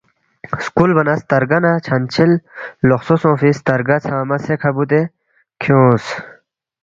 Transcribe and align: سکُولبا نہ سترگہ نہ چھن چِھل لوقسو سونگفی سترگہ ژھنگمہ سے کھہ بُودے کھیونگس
سکُولبا 0.65 1.01
نہ 1.07 1.15
سترگہ 1.21 1.59
نہ 1.63 1.71
چھن 1.85 2.01
چِھل 2.13 2.31
لوقسو 2.87 3.15
سونگفی 3.21 3.49
سترگہ 3.57 3.97
ژھنگمہ 4.03 4.37
سے 4.45 4.53
کھہ 4.61 4.71
بُودے 4.75 5.01
کھیونگس 5.61 6.05